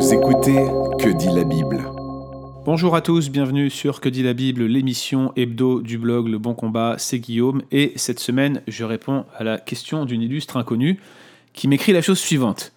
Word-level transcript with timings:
Vous 0.00 0.14
écoutez 0.14 0.64
Que 0.98 1.14
dit 1.14 1.28
la 1.28 1.44
Bible 1.44 1.84
Bonjour 2.64 2.96
à 2.96 3.02
tous, 3.02 3.28
bienvenue 3.28 3.68
sur 3.68 4.00
Que 4.00 4.08
dit 4.08 4.22
la 4.22 4.32
Bible, 4.32 4.64
l'émission 4.64 5.30
hebdo 5.36 5.82
du 5.82 5.98
blog 5.98 6.28
Le 6.28 6.38
Bon 6.38 6.54
Combat, 6.54 6.94
c'est 6.96 7.18
Guillaume, 7.18 7.60
et 7.70 7.92
cette 7.96 8.18
semaine 8.18 8.62
je 8.66 8.84
réponds 8.84 9.26
à 9.36 9.44
la 9.44 9.58
question 9.58 10.06
d'une 10.06 10.22
illustre 10.22 10.56
inconnue 10.56 11.00
qui 11.52 11.68
m'écrit 11.68 11.92
la 11.92 12.00
chose 12.00 12.18
suivante. 12.18 12.72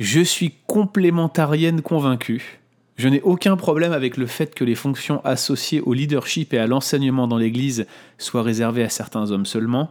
Je 0.00 0.22
suis 0.22 0.54
complémentarienne 0.66 1.82
convaincue. 1.82 2.60
Je 2.96 3.08
n'ai 3.08 3.20
aucun 3.20 3.58
problème 3.58 3.92
avec 3.92 4.16
le 4.16 4.26
fait 4.26 4.54
que 4.54 4.64
les 4.64 4.74
fonctions 4.74 5.20
associées 5.22 5.82
au 5.82 5.92
leadership 5.92 6.54
et 6.54 6.58
à 6.58 6.66
l'enseignement 6.66 7.28
dans 7.28 7.36
l'Église 7.36 7.84
soient 8.16 8.42
réservées 8.42 8.84
à 8.84 8.88
certains 8.88 9.32
hommes 9.32 9.44
seulement, 9.44 9.90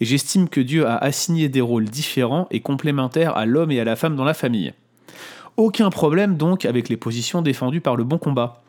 et 0.00 0.06
j'estime 0.06 0.48
que 0.48 0.62
Dieu 0.62 0.86
a 0.86 0.96
assigné 0.96 1.50
des 1.50 1.60
rôles 1.60 1.84
différents 1.84 2.48
et 2.50 2.60
complémentaires 2.60 3.36
à 3.36 3.44
l'homme 3.44 3.70
et 3.70 3.80
à 3.80 3.84
la 3.84 3.96
femme 3.96 4.16
dans 4.16 4.24
la 4.24 4.32
famille. 4.32 4.72
Aucun 5.56 5.88
problème 5.88 6.36
donc 6.36 6.66
avec 6.66 6.88
les 6.88 6.98
positions 6.98 7.40
défendues 7.40 7.80
par 7.80 7.96
le 7.96 8.04
bon 8.04 8.18
combat. 8.18 8.62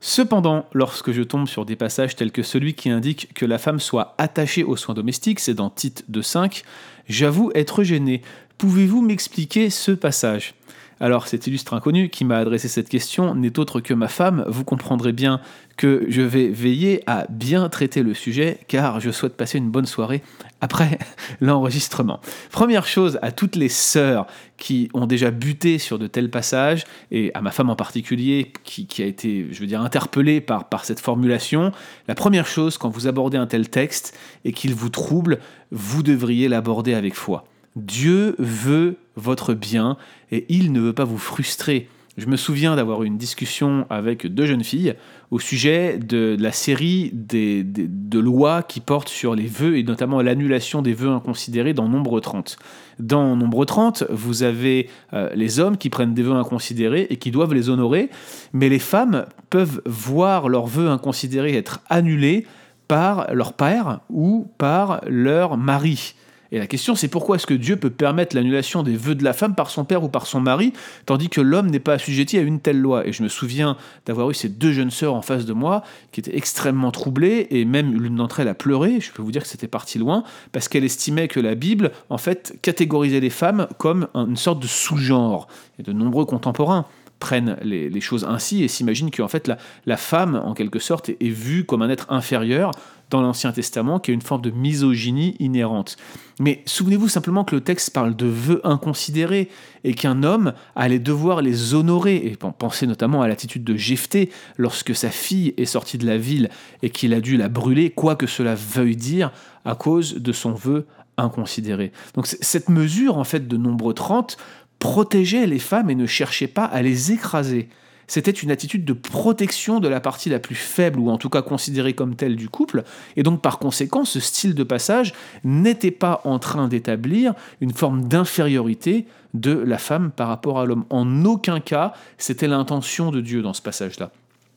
Cependant, 0.00 0.66
lorsque 0.72 1.12
je 1.12 1.22
tombe 1.22 1.46
sur 1.46 1.64
des 1.64 1.76
passages 1.76 2.16
tels 2.16 2.32
que 2.32 2.42
celui 2.42 2.74
qui 2.74 2.90
indique 2.90 3.32
que 3.34 3.46
la 3.46 3.56
femme 3.56 3.78
soit 3.78 4.14
attachée 4.18 4.64
aux 4.64 4.76
soins 4.76 4.94
domestiques, 4.94 5.40
c'est 5.40 5.54
dans 5.54 5.70
Tite 5.70 6.04
2.5, 6.10 6.64
j'avoue 7.08 7.52
être 7.54 7.84
gêné. 7.84 8.20
Pouvez-vous 8.58 9.00
m'expliquer 9.00 9.70
ce 9.70 9.92
passage? 9.92 10.54
Alors 11.00 11.26
cet 11.26 11.46
illustre 11.46 11.74
inconnu 11.74 12.08
qui 12.08 12.24
m'a 12.24 12.38
adressé 12.38 12.68
cette 12.68 12.88
question 12.88 13.34
n'est 13.34 13.58
autre 13.58 13.80
que 13.80 13.94
ma 13.94 14.08
femme. 14.08 14.44
Vous 14.48 14.64
comprendrez 14.64 15.12
bien 15.12 15.40
que 15.76 16.04
je 16.08 16.22
vais 16.22 16.48
veiller 16.48 17.02
à 17.06 17.26
bien 17.28 17.68
traiter 17.68 18.02
le 18.02 18.14
sujet 18.14 18.58
car 18.68 19.00
je 19.00 19.10
souhaite 19.10 19.36
passer 19.36 19.58
une 19.58 19.70
bonne 19.70 19.86
soirée 19.86 20.22
après 20.60 20.98
l'enregistrement. 21.40 22.20
Première 22.50 22.86
chose 22.86 23.18
à 23.22 23.32
toutes 23.32 23.56
les 23.56 23.68
sœurs 23.68 24.26
qui 24.56 24.88
ont 24.94 25.06
déjà 25.06 25.30
buté 25.30 25.78
sur 25.78 25.98
de 25.98 26.06
tels 26.06 26.30
passages 26.30 26.84
et 27.10 27.30
à 27.34 27.40
ma 27.40 27.50
femme 27.50 27.70
en 27.70 27.76
particulier 27.76 28.52
qui, 28.64 29.02
a 29.02 29.06
été, 29.06 29.48
je 29.50 29.60
veux 29.60 29.66
dire, 29.66 29.80
interpellée 29.80 30.40
par, 30.40 30.68
par 30.68 30.84
cette 30.84 31.00
formulation, 31.00 31.72
la 32.08 32.14
première 32.14 32.46
chose 32.46 32.78
quand 32.78 32.88
vous 32.88 33.06
abordez 33.06 33.36
un 33.36 33.46
tel 33.46 33.68
texte 33.68 34.16
et 34.44 34.52
qu'il 34.52 34.74
vous 34.74 34.88
trouble, 34.88 35.40
vous 35.70 36.02
devriez 36.02 36.48
l'aborder 36.48 36.94
avec 36.94 37.14
foi. 37.14 37.44
Dieu 37.76 38.36
veut 38.38 38.96
votre 39.16 39.54
bien 39.54 39.96
et 40.30 40.46
il 40.48 40.72
ne 40.72 40.80
veut 40.80 40.92
pas 40.92 41.04
vous 41.04 41.18
frustrer. 41.18 41.88
Je 42.16 42.26
me 42.26 42.36
souviens 42.36 42.76
d'avoir 42.76 43.02
eu 43.02 43.06
une 43.06 43.18
discussion 43.18 43.86
avec 43.90 44.32
deux 44.32 44.46
jeunes 44.46 44.62
filles 44.62 44.94
au 45.32 45.40
sujet 45.40 45.98
de, 45.98 46.36
la 46.38 46.52
série 46.52 47.10
des, 47.12 47.64
de 47.64 48.18
lois 48.20 48.62
qui 48.62 48.78
portent 48.78 49.08
sur 49.08 49.34
les 49.34 49.46
vœux 49.46 49.76
et 49.76 49.82
notamment 49.82 50.22
l'annulation 50.22 50.80
des 50.80 50.92
vœux 50.92 51.10
inconsidérés 51.10 51.74
dans 51.74 51.88
Nombre 51.88 52.20
30. 52.20 52.56
Dans 53.00 53.34
Nombre 53.34 53.64
30, 53.64 54.04
vous 54.10 54.44
avez 54.44 54.88
euh, 55.12 55.28
les 55.34 55.58
hommes 55.58 55.76
qui 55.76 55.90
prennent 55.90 56.14
des 56.14 56.22
vœux 56.22 56.36
inconsidérés 56.36 57.08
et 57.10 57.16
qui 57.16 57.32
doivent 57.32 57.52
les 57.52 57.68
honorer, 57.68 58.10
mais 58.52 58.68
les 58.68 58.78
femmes 58.78 59.26
peuvent 59.50 59.82
voir 59.84 60.48
leurs 60.48 60.66
vœux 60.66 60.90
inconsidérés 60.90 61.56
être 61.56 61.80
annulés 61.90 62.46
par 62.86 63.26
leur 63.34 63.54
père 63.54 64.00
ou 64.08 64.46
par 64.56 65.00
leur 65.08 65.56
mari. 65.56 66.14
Et 66.54 66.58
la 66.58 66.68
question, 66.68 66.94
c'est 66.94 67.08
pourquoi 67.08 67.34
est-ce 67.34 67.48
que 67.48 67.54
Dieu 67.54 67.74
peut 67.74 67.90
permettre 67.90 68.36
l'annulation 68.36 68.84
des 68.84 68.94
vœux 68.94 69.16
de 69.16 69.24
la 69.24 69.32
femme 69.32 69.56
par 69.56 69.70
son 69.70 69.84
père 69.84 70.04
ou 70.04 70.08
par 70.08 70.24
son 70.24 70.38
mari, 70.38 70.72
tandis 71.04 71.28
que 71.28 71.40
l'homme 71.40 71.68
n'est 71.68 71.80
pas 71.80 71.94
assujetti 71.94 72.38
à 72.38 72.42
une 72.42 72.60
telle 72.60 72.80
loi? 72.80 73.04
Et 73.08 73.12
je 73.12 73.24
me 73.24 73.28
souviens 73.28 73.76
d'avoir 74.06 74.30
eu 74.30 74.34
ces 74.34 74.48
deux 74.48 74.70
jeunes 74.70 74.92
sœurs 74.92 75.14
en 75.14 75.20
face 75.20 75.46
de 75.46 75.52
moi, 75.52 75.82
qui 76.12 76.20
étaient 76.20 76.36
extrêmement 76.36 76.92
troublées, 76.92 77.48
et 77.50 77.64
même 77.64 78.00
l'une 78.00 78.14
d'entre 78.14 78.38
elles 78.38 78.46
a 78.46 78.54
pleuré, 78.54 79.00
je 79.00 79.10
peux 79.10 79.20
vous 79.20 79.32
dire 79.32 79.42
que 79.42 79.48
c'était 79.48 79.66
parti 79.66 79.98
loin, 79.98 80.22
parce 80.52 80.68
qu'elle 80.68 80.84
estimait 80.84 81.26
que 81.26 81.40
la 81.40 81.56
Bible, 81.56 81.90
en 82.08 82.18
fait, 82.18 82.56
catégorisait 82.62 83.18
les 83.18 83.30
femmes 83.30 83.66
comme 83.78 84.06
une 84.14 84.36
sorte 84.36 84.60
de 84.60 84.68
sous-genre. 84.68 85.48
Et 85.80 85.82
de 85.82 85.92
nombreux 85.92 86.24
contemporains 86.24 86.86
prennent 87.18 87.56
les, 87.62 88.00
choses 88.00 88.24
ainsi 88.28 88.62
et 88.62 88.68
s'imaginent 88.68 89.10
qu'en 89.10 89.28
fait 89.28 89.48
la, 89.48 89.56
la, 89.86 89.96
femme, 89.96 90.40
en 90.44 90.52
quelque 90.52 90.78
sorte, 90.78 91.08
est, 91.08 91.16
vue 91.22 91.64
comme 91.64 91.82
un 91.82 91.88
être 91.88 92.12
inférieur 92.12 92.70
dans 93.10 93.20
l'Ancien 93.20 93.52
Testament, 93.52 93.98
qui 93.98 94.10
a 94.10 94.14
une 94.14 94.22
forme 94.22 94.42
de 94.42 94.50
misogynie 94.50 95.36
inhérente. 95.38 95.96
Mais 96.40 96.62
souvenez-vous 96.66 97.08
simplement 97.08 97.44
que 97.44 97.54
le 97.54 97.60
texte 97.60 97.90
parle 97.90 98.16
de 98.16 98.26
vœux 98.26 98.60
inconsidérés 98.64 99.48
et 99.84 99.94
qu'un 99.94 100.22
homme 100.22 100.52
allait 100.74 100.98
devoir 100.98 101.42
les 101.42 101.74
honorer. 101.74 102.16
Et 102.16 102.36
pensez 102.36 102.86
notamment 102.86 103.22
à 103.22 103.28
l'attitude 103.28 103.64
de 103.64 103.76
Jephthé 103.76 104.30
lorsque 104.56 104.94
sa 104.94 105.10
fille 105.10 105.54
est 105.56 105.64
sortie 105.64 105.98
de 105.98 106.06
la 106.06 106.18
ville 106.18 106.50
et 106.82 106.90
qu'il 106.90 107.14
a 107.14 107.20
dû 107.20 107.36
la 107.36 107.48
brûler, 107.48 107.90
quoi 107.90 108.16
que 108.16 108.26
cela 108.26 108.54
veuille 108.54 108.96
dire, 108.96 109.32
à 109.64 109.74
cause 109.74 110.14
de 110.14 110.32
son 110.32 110.52
vœu 110.52 110.86
inconsidéré. 111.16 111.92
Donc 112.14 112.26
cette 112.26 112.68
mesure 112.68 113.18
en 113.18 113.24
fait 113.24 113.46
de 113.46 113.56
nombre 113.56 113.92
30 113.92 114.36
protégeait 114.78 115.46
les 115.46 115.58
femmes 115.58 115.90
et 115.90 115.94
ne 115.94 116.06
cherchait 116.06 116.48
pas 116.48 116.64
à 116.64 116.82
les 116.82 117.12
écraser. 117.12 117.68
C'était 118.06 118.30
une 118.30 118.50
attitude 118.50 118.84
de 118.84 118.92
protection 118.92 119.80
de 119.80 119.88
la 119.88 120.00
partie 120.00 120.30
la 120.30 120.38
plus 120.38 120.54
faible, 120.54 120.98
ou 120.98 121.10
en 121.10 121.18
tout 121.18 121.30
cas 121.30 121.42
considérée 121.42 121.94
comme 121.94 122.16
telle 122.16 122.36
du 122.36 122.48
couple, 122.48 122.84
et 123.16 123.22
donc 123.22 123.40
par 123.40 123.58
conséquent, 123.58 124.04
ce 124.04 124.20
style 124.20 124.54
de 124.54 124.64
passage 124.64 125.12
n'était 125.44 125.90
pas 125.90 126.20
en 126.24 126.38
train 126.38 126.68
d'établir 126.68 127.34
une 127.60 127.72
forme 127.72 128.08
d'infériorité 128.08 129.06
de 129.34 129.52
la 129.52 129.78
femme 129.78 130.10
par 130.10 130.28
rapport 130.28 130.60
à 130.60 130.66
l'homme. 130.66 130.84
En 130.90 131.24
aucun 131.24 131.60
cas, 131.60 131.92
c'était 132.18 132.48
l'intention 132.48 133.10
de 133.10 133.20
Dieu 133.20 133.42
dans 133.42 133.52
ce 133.52 133.62
passage-là. 133.62 134.10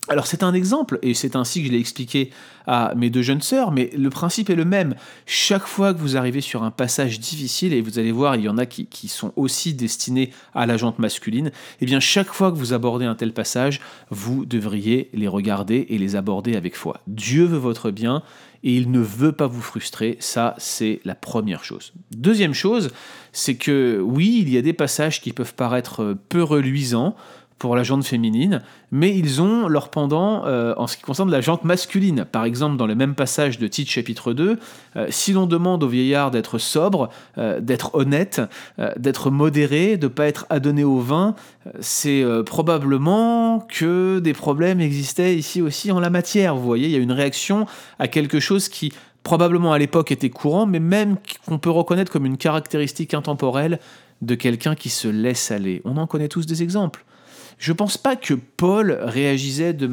Alors 0.08 0.26
c'est 0.26 0.42
un 0.42 0.54
exemple, 0.54 0.98
et 1.02 1.12
c'est 1.12 1.36
ainsi 1.36 1.60
que 1.60 1.68
je 1.68 1.72
l'ai 1.72 1.80
expliqué 1.80 2.30
à 2.66 2.94
mes 2.96 3.10
deux 3.10 3.22
jeunes 3.22 3.42
sœurs, 3.42 3.72
mais 3.72 3.90
le 3.96 4.08
principe 4.10 4.48
est 4.48 4.54
le 4.54 4.64
même. 4.64 4.94
Chaque 5.26 5.66
fois 5.66 5.92
que 5.92 5.98
vous 5.98 6.16
arrivez 6.16 6.40
sur 6.40 6.62
un 6.62 6.70
passage 6.70 7.20
difficile, 7.20 7.74
et 7.74 7.80
vous 7.80 7.98
allez 7.98 8.12
voir, 8.12 8.36
il 8.36 8.42
y 8.42 8.48
en 8.48 8.58
a 8.58 8.66
qui, 8.66 9.08
sont 9.08 9.32
aussi 9.36 9.74
destinés 9.74 10.30
à 10.54 10.66
la 10.66 10.76
jante 10.76 10.98
masculine, 10.98 11.48
et 11.48 11.52
eh 11.82 11.86
bien 11.86 12.00
chaque 12.00 12.28
fois 12.28 12.50
que 12.50 12.56
vous 12.56 12.72
abordez 12.72 13.04
un 13.04 13.14
tel 13.14 13.32
passage, 13.32 13.80
vous 14.10 14.46
devriez 14.46 15.10
les 15.12 15.28
regarder 15.28 15.86
et 15.90 15.98
les 15.98 16.16
aborder 16.16 16.56
avec 16.56 16.76
foi. 16.76 17.00
Dieu 17.06 17.44
veut 17.44 17.58
votre 17.58 17.90
bien, 17.90 18.22
et 18.64 18.74
il 18.74 18.90
ne 18.90 19.00
veut 19.00 19.32
pas 19.32 19.46
vous 19.46 19.62
frustrer, 19.62 20.16
ça 20.20 20.54
c'est 20.58 21.00
la 21.04 21.14
première 21.14 21.64
chose. 21.64 21.92
Deuxième 22.10 22.54
chose, 22.54 22.90
c'est 23.32 23.56
que 23.56 24.00
oui, 24.02 24.38
il 24.42 24.50
y 24.50 24.58
a 24.58 24.62
des 24.62 24.72
passages 24.72 25.20
qui 25.20 25.32
peuvent 25.32 25.54
paraître 25.54 26.16
peu 26.28 26.42
reluisants, 26.42 27.14
pour 27.58 27.74
la 27.74 27.82
jante 27.82 28.04
féminine, 28.04 28.62
mais 28.92 29.16
ils 29.16 29.42
ont 29.42 29.66
leur 29.68 29.90
pendant 29.90 30.46
euh, 30.46 30.74
en 30.76 30.86
ce 30.86 30.96
qui 30.96 31.02
concerne 31.02 31.30
la 31.30 31.40
jante 31.40 31.64
masculine. 31.64 32.24
Par 32.24 32.44
exemple, 32.44 32.76
dans 32.76 32.86
le 32.86 32.94
même 32.94 33.14
passage 33.14 33.58
de 33.58 33.66
Tite 33.66 33.90
chapitre 33.90 34.32
2, 34.32 34.58
euh, 34.96 35.06
si 35.10 35.32
l'on 35.32 35.46
demande 35.46 35.82
au 35.82 35.88
vieillard 35.88 36.30
d'être 36.30 36.58
sobre, 36.58 37.08
euh, 37.36 37.60
d'être 37.60 37.94
honnête, 37.94 38.40
d'être 38.96 39.30
modéré, 39.30 39.96
de 39.96 40.06
ne 40.06 40.12
pas 40.12 40.26
être 40.26 40.46
adonné 40.50 40.84
au 40.84 40.98
vin, 40.98 41.34
c'est 41.80 42.24
probablement 42.46 43.60
que 43.68 44.20
des 44.20 44.32
problèmes 44.32 44.80
existaient 44.80 45.36
ici 45.36 45.60
aussi 45.60 45.90
en 45.90 46.00
la 46.00 46.10
matière. 46.10 46.54
Vous 46.54 46.64
voyez, 46.64 46.86
il 46.86 46.92
y 46.92 46.96
a 46.96 47.00
une 47.00 47.12
réaction 47.12 47.66
à 47.98 48.08
quelque 48.08 48.40
chose 48.40 48.68
qui 48.68 48.92
probablement 49.22 49.72
à 49.72 49.78
l'époque 49.78 50.12
était 50.12 50.30
courant, 50.30 50.66
mais 50.66 50.80
même 50.80 51.16
qu'on 51.46 51.58
peut 51.58 51.70
reconnaître 51.70 52.10
comme 52.10 52.24
une 52.24 52.38
caractéristique 52.38 53.14
intemporelle 53.14 53.78
de 54.22 54.34
quelqu'un 54.34 54.74
qui 54.74 54.88
se 54.88 55.08
laisse 55.08 55.50
aller. 55.50 55.82
On 55.84 55.96
en 55.96 56.06
connaît 56.06 56.28
tous 56.28 56.46
des 56.46 56.62
exemples. 56.62 57.04
Je 57.58 57.72
ne 57.72 57.76
pense 57.76 57.98
pas 57.98 58.14
que 58.14 58.34
Paul 58.34 58.96
réagissait 59.02 59.72
de, 59.72 59.88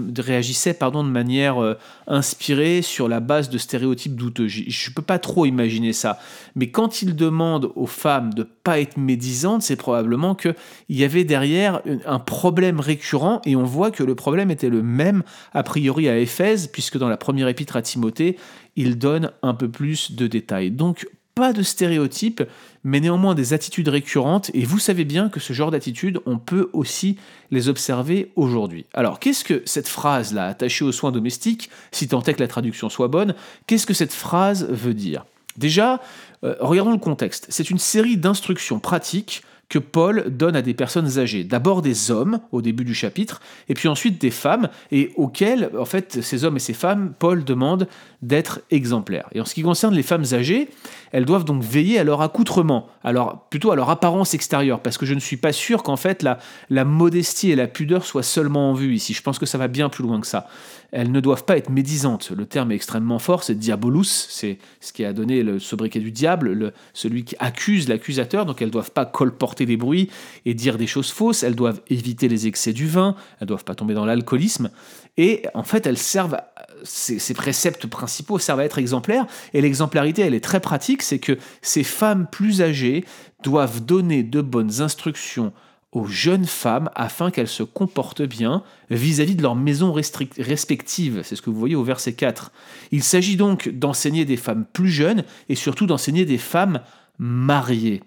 manière 1.02 1.62
euh, 1.62 1.78
inspirée 2.06 2.84
sur 2.84 3.08
la 3.08 3.20
base 3.20 3.50
de 3.50 3.58
stéréotypes 3.58 4.16
douteux. 4.16 4.48
Je 4.48 4.90
ne 4.90 4.94
peux 4.94 5.02
pas 5.02 5.18
trop 5.18 5.48
imaginer 5.48 5.92
ça. 5.92 6.20
Mais 6.56 6.70
quand 6.70 7.02
il 7.02 7.16
demande 7.16 7.72
aux 7.75 7.88
femmes 7.88 8.36
de 8.36 8.44
ne 8.44 8.48
pas 8.64 8.80
être 8.80 8.98
médisantes, 8.98 9.64
c'est 9.64 9.75
probablement 9.75 10.36
qu'il 10.36 10.56
y 10.90 11.04
avait 11.04 11.24
derrière 11.24 11.81
un 12.06 12.20
problème 12.20 12.80
récurrent 12.80 13.42
et 13.46 13.56
on 13.56 13.64
voit 13.64 13.90
que 13.90 14.04
le 14.04 14.14
problème 14.14 14.52
était 14.52 14.70
le 14.70 14.84
même 14.84 15.24
a 15.54 15.64
priori 15.64 16.08
à 16.08 16.20
Éphèse, 16.20 16.68
puisque 16.68 17.00
dans 17.00 17.09
la 17.09 17.18
première 17.18 17.48
épître 17.48 17.75
à 17.75 17.81
Timothée, 17.81 18.38
il 18.75 19.00
donne 19.00 19.31
un 19.42 19.56
peu 19.56 19.70
plus 19.70 20.12
de 20.12 20.28
détails. 20.28 20.70
Donc 20.70 21.08
pas 21.35 21.51
de 21.51 21.62
stéréotypes, 21.62 22.44
mais 22.85 23.01
néanmoins 23.01 23.35
des 23.35 23.53
attitudes 23.53 23.90
récurrentes, 23.90 24.50
et 24.53 24.63
vous 24.63 24.79
savez 24.79 25.03
bien 25.03 25.27
que 25.27 25.42
ce 25.42 25.51
genre 25.51 25.69
d'attitudes, 25.69 26.19
on 26.25 26.38
peut 26.38 26.69
aussi 26.71 27.18
les 27.51 27.68
observer 27.68 28.31
aujourd'hui. 28.38 28.86
Alors, 28.94 29.19
qu'est-ce 29.19 29.44
que 29.44 29.62
cette 29.65 29.89
phrase-là, 29.89 30.48
attachée 30.48 30.86
aux 30.86 30.94
soins 30.94 31.12
domestiques, 31.12 31.69
si 31.92 32.07
tant 32.07 32.24
est 32.24 32.33
que 32.33 32.42
la 32.42 32.48
traduction 32.48 32.89
soit 32.89 33.10
bonne, 33.10 33.36
qu'est-ce 33.68 33.86
que 33.86 33.94
cette 33.94 34.13
phrase 34.13 34.68
veut 34.69 34.94
dire? 34.94 35.25
Déjà, 35.57 36.01
euh, 36.44 36.56
regardons 36.60 36.92
le 36.92 36.98
contexte. 36.98 37.48
C'est 37.50 37.69
une 37.69 37.80
série 37.80 38.18
d'instructions 38.18 38.80
pratiques 38.80 39.44
que 39.69 39.80
Paul 39.80 40.25
donne 40.30 40.56
à 40.56 40.62
des 40.62 40.74
personnes 40.74 41.18
âgées. 41.18 41.44
D'abord 41.44 41.81
des 41.81 42.12
hommes 42.12 42.39
au 42.51 42.62
début 42.62 42.86
du 42.86 42.94
chapitre, 42.94 43.42
et 43.68 43.74
puis 43.74 43.88
ensuite 43.88 44.21
des 44.21 44.31
femmes, 44.31 44.69
et 44.92 45.12
auxquelles, 45.15 45.71
en 45.77 45.86
fait, 45.86 46.21
ces 46.21 46.44
hommes 46.44 46.57
et 46.57 46.60
ces 46.60 46.74
femmes, 46.74 47.13
Paul 47.18 47.44
demande 47.44 47.88
d'être 48.21 48.62
exemplaires. 48.69 49.27
Et 49.33 49.42
en 49.42 49.45
ce 49.45 49.54
qui 49.54 49.63
concerne 49.63 49.95
les 49.95 50.04
femmes 50.04 50.25
âgées, 50.33 50.69
elles 51.15 51.23
doivent 51.23 51.45
donc 51.45 51.63
veiller 51.63 51.97
à 51.97 52.03
leur 52.03 52.21
accoutrement, 52.21 52.89
alors 53.01 53.47
plutôt 53.50 53.71
à 53.71 53.77
leur 53.77 53.89
apparence 53.89 54.33
extérieure, 54.33 54.81
parce 54.81 54.97
que 54.97 55.06
je 55.06 55.13
ne 55.13 55.21
suis 55.21 55.38
pas 55.38 55.53
sûr 55.53 55.81
qu'en 55.81 55.95
fait 55.95 56.23
la, 56.23 56.83
modestie 56.83 57.51
et 57.51 57.56
la 57.56 57.67
pudeur 57.67 58.06
soient 58.06 58.21
seulement 58.21 58.71
en 58.71 58.73
vue 58.73 58.94
ici. 58.94 59.13
Je 59.13 59.21
pense 59.21 59.39
que 59.39 59.45
ça 59.45 59.57
va 59.57 59.69
bien 59.69 59.88
plus 59.88 60.03
loin 60.03 60.19
que 60.19 60.27
ça. 60.27 60.50
Elles 60.91 61.13
ne 61.13 61.21
doivent 61.21 61.45
pas 61.45 61.56
être 61.56 61.69
médisantes. 61.69 62.31
Le 62.35 62.45
terme 62.45 62.73
est 62.73 62.75
extrêmement 62.75 63.17
fort, 63.17 63.45
c'est 63.45 63.56
diabolus, 63.56 64.27
c'est 64.29 64.57
ce 64.81 64.91
qui 64.91 65.06
a 65.06 65.13
donné 65.13 65.41
le 65.41 65.57
sobriquet 65.57 66.01
du 66.01 66.12
diable, 66.12 66.51
le, 66.51 66.73
celui 66.94 67.23
qui 67.23 67.38
accuse 67.39 67.88
l'accusateur, 67.88 68.45
donc 68.45 68.62
elles 68.62 68.67
ne 68.67 68.73
doivent 68.73 68.91
pas 68.91 69.06
colporter 69.06 69.65
des 69.65 69.77
bruits 69.77 70.09
et 70.45 70.53
dire 70.53 70.77
des 70.77 70.88
choses 70.88 71.12
fausses, 71.12 71.44
elles 71.44 71.56
doivent 71.56 71.79
éviter 71.89 72.27
les 72.27 72.45
excès 72.45 72.73
du 72.73 72.88
vin, 72.88 73.15
elles 73.39 73.47
doivent 73.47 73.63
pas 73.63 73.75
tomber 73.75 73.94
dans 73.94 74.06
l'alcoolisme, 74.06 74.69
et 75.15 75.44
en 75.53 75.63
fait 75.63 75.88
elles 75.88 75.97
servent 75.97 76.41
ces, 76.83 77.33
préceptes 77.33 77.88
principaux 77.88 78.39
servent 78.39 78.62
à 78.62 78.65
être 78.65 78.77
exemplaires. 78.77 79.25
Et 79.53 79.62
l'exemplarité, 79.62 80.21
est 80.21 80.44
très 80.44 80.59
pratique, 80.59 81.01
c'est 81.01 81.19
que 81.19 81.38
ces 81.62 81.83
femmes 81.83 82.27
plus 82.31 82.62
âgées 82.62 83.06
doivent 83.44 83.83
donner 83.83 84.23
de 84.23 84.41
bonnes 84.41 84.81
instructions 84.81 85.53
aux 85.91 86.06
jeunes 86.06 86.45
femmes 86.45 86.89
afin 86.94 87.31
qu'elles 87.31 87.47
se 87.47 87.63
comportent 87.63 88.21
bien 88.21 88.63
vis-à-vis 88.89 89.35
de 89.35 89.41
leurs 89.41 89.56
maisons 89.56 89.94
respectives. 89.94 91.21
C'est 91.23 91.35
ce 91.38 91.41
que 91.41 91.50
vous 91.50 91.57
voyez 91.57 91.75
au 91.75 91.83
verset 91.83 92.13
4. 92.13 92.51
Il 92.91 93.01
s'agit 93.01 93.38
donc 93.38 93.69
d'enseigner 93.69 94.25
des 94.25 94.35
femmes 94.35 94.65
plus 94.65 94.89
jeunes 94.89 95.23
et 95.47 95.56
surtout 95.56 95.85
d'enseigner 95.85 96.25
des 96.25 96.38
femmes 96.38 96.81
mariées. 97.17 98.03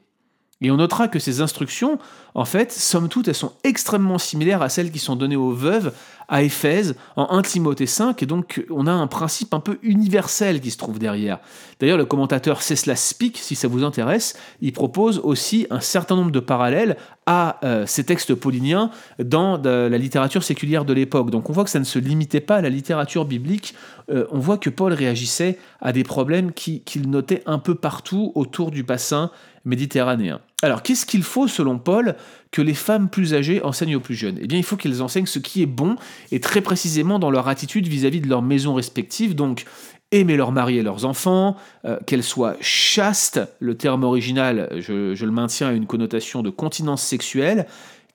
Et 0.60 0.72
on 0.72 0.76
notera 0.76 1.06
que 1.06 1.20
ces 1.20 1.40
instructions, 1.40 2.00
en 2.34 2.44
fait, 2.44 2.72
somme 2.72 3.08
toute, 3.08 3.28
elles 3.28 3.34
sont 3.36 3.52
extrêmement 3.62 4.18
similaires 4.18 4.60
à 4.60 4.68
celles 4.68 4.90
qui 4.90 4.98
sont 4.98 5.14
données 5.14 5.36
aux 5.36 5.52
veuves 5.52 5.92
à 6.26 6.42
Éphèse 6.42 6.96
en 7.14 7.30
1 7.30 7.42
Timothée 7.42 7.86
5, 7.86 8.22
et 8.22 8.26
donc 8.26 8.64
on 8.68 8.88
a 8.88 8.92
un 8.92 9.06
principe 9.06 9.54
un 9.54 9.60
peu 9.60 9.78
universel 9.82 10.60
qui 10.60 10.72
se 10.72 10.76
trouve 10.76 10.98
derrière. 10.98 11.38
D'ailleurs, 11.78 11.96
le 11.96 12.04
commentateur 12.04 12.60
Cesla 12.60 12.96
Speak, 12.96 13.38
si 13.38 13.54
ça 13.54 13.68
vous 13.68 13.84
intéresse, 13.84 14.36
il 14.60 14.72
propose 14.72 15.20
aussi 15.20 15.68
un 15.70 15.80
certain 15.80 16.16
nombre 16.16 16.32
de 16.32 16.40
parallèles 16.40 16.96
à 17.26 17.60
euh, 17.64 17.86
ces 17.86 18.04
textes 18.04 18.34
pauliniens 18.34 18.90
dans 19.18 19.62
la 19.62 19.88
littérature 19.98 20.42
séculière 20.42 20.84
de 20.84 20.92
l'époque. 20.92 21.30
Donc 21.30 21.48
on 21.50 21.52
voit 21.52 21.64
que 21.64 21.70
ça 21.70 21.78
ne 21.78 21.84
se 21.84 22.00
limitait 22.00 22.40
pas 22.40 22.56
à 22.56 22.60
la 22.60 22.68
littérature 22.68 23.24
biblique, 23.24 23.74
euh, 24.10 24.26
on 24.32 24.40
voit 24.40 24.58
que 24.58 24.70
Paul 24.70 24.92
réagissait 24.92 25.58
à 25.80 25.92
des 25.92 26.04
problèmes 26.04 26.52
qu'il 26.52 27.08
notait 27.08 27.42
un 27.46 27.58
peu 27.58 27.76
partout 27.76 28.32
autour 28.34 28.72
du 28.72 28.82
bassin 28.82 29.30
méditerranéen. 29.64 30.40
Alors, 30.62 30.82
qu'est-ce 30.82 31.06
qu'il 31.06 31.22
faut, 31.22 31.46
selon 31.46 31.78
Paul, 31.78 32.16
que 32.50 32.60
les 32.62 32.74
femmes 32.74 33.08
plus 33.08 33.34
âgées 33.34 33.62
enseignent 33.62 33.96
aux 33.96 34.00
plus 34.00 34.16
jeunes? 34.16 34.38
Eh 34.40 34.48
bien, 34.48 34.58
il 34.58 34.64
faut 34.64 34.76
qu'elles 34.76 35.02
enseignent 35.02 35.26
ce 35.26 35.38
qui 35.38 35.62
est 35.62 35.66
bon, 35.66 35.94
et 36.32 36.40
très 36.40 36.60
précisément 36.60 37.20
dans 37.20 37.30
leur 37.30 37.46
attitude 37.46 37.86
vis-à-vis 37.86 38.20
de 38.20 38.28
leurs 38.28 38.42
maisons 38.42 38.74
respectives, 38.74 39.36
donc 39.36 39.66
aimer 40.10 40.36
leur 40.36 40.50
mari 40.50 40.78
et 40.78 40.82
leurs 40.82 41.04
enfants, 41.04 41.56
euh, 41.84 41.98
qu'elles 42.06 42.24
soient 42.24 42.56
chastes, 42.60 43.40
le 43.60 43.76
terme 43.76 44.02
original, 44.02 44.68
je, 44.78 45.14
je 45.14 45.24
le 45.24 45.32
maintiens, 45.32 45.68
a 45.68 45.72
une 45.72 45.86
connotation 45.86 46.42
de 46.42 46.50
continence 46.50 47.02
sexuelle, 47.02 47.66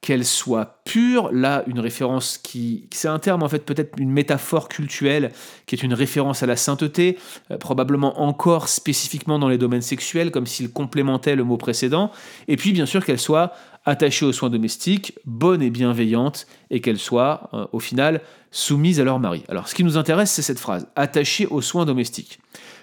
qu'elle 0.03 0.25
soit 0.25 0.81
pure. 0.83 1.31
Là, 1.31 1.63
une 1.65 1.79
référence 1.79 2.37
qui, 2.37 2.87
c'est 2.91 3.07
un 3.07 3.19
terme 3.19 3.41
en 3.41 3.47
fait 3.47 3.65
peut-être 3.65 3.97
une 3.97 4.11
métaphore 4.11 4.67
cultuelle 4.67 5.31
qui 5.65 5.75
est 5.75 5.81
une 5.81 5.93
référence 5.93 6.43
à 6.43 6.45
la 6.45 6.57
sainteté, 6.57 7.17
euh, 7.51 7.57
probablement 7.57 8.21
encore 8.21 8.67
spécifiquement 8.67 9.39
dans 9.39 9.47
les 9.47 9.57
domaines 9.57 9.81
sexuels, 9.81 10.29
comme 10.29 10.45
s'il 10.45 10.71
complémentait 10.71 11.37
le 11.37 11.45
mot 11.45 11.55
précédent. 11.55 12.11
Et 12.49 12.57
puis 12.57 12.73
bien 12.73 12.85
sûr 12.85 13.05
qu'elle 13.05 13.19
soit 13.19 13.53
attachée 13.85 14.25
aux 14.25 14.31
soins 14.31 14.49
domestiques, 14.49 15.17
bonne 15.25 15.61
et 15.61 15.69
bienveillante, 15.69 16.47
et 16.69 16.81
qu'elle 16.81 16.99
soit 16.99 17.49
euh, 17.53 17.65
au 17.71 17.79
final 17.79 18.21
soumise 18.51 18.99
à 18.99 19.03
leur 19.03 19.19
mari. 19.19 19.43
Alors 19.49 19.67
ce 19.67 19.75
qui 19.75 19.83
nous 19.83 19.97
intéresse, 19.97 20.31
c'est 20.31 20.41
cette 20.41 20.59
phrase, 20.59 20.87
attachée 20.95 21.47
aux 21.47 21.61
soins 21.61 21.85
domestiques. 21.85 22.39